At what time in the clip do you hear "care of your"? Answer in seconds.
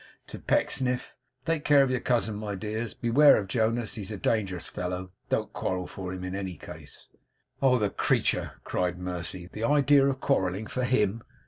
1.63-1.99